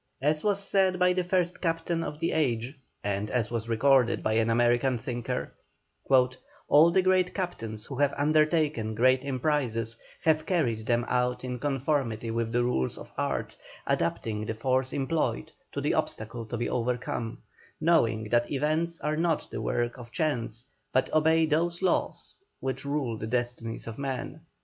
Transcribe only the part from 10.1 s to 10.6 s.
have